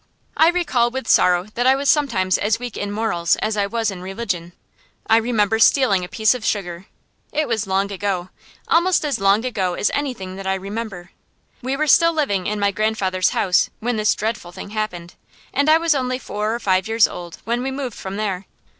[0.35, 3.91] I recall with sorrow that I was sometimes as weak in morals as I was
[3.91, 4.53] in religion.
[5.05, 6.87] I remember stealing a piece of sugar.
[7.31, 8.29] It was long ago
[8.67, 11.11] almost as long ago as anything that I remember.
[11.61, 15.13] We were still living in my grandfather's house when this dreadful thing happened
[15.53, 18.47] and I was only four or five years old when we moved from there.